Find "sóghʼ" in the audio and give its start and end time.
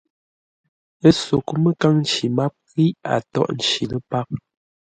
1.23-1.49